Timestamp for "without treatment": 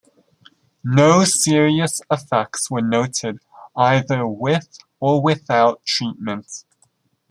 5.21-6.65